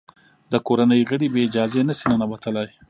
د 0.51 0.53
کورنۍ 0.67 1.01
غړي 1.09 1.27
بې 1.33 1.41
اجازې 1.47 1.81
نه 1.89 1.93
شي 1.99 2.05
ننوتلای. 2.11 2.69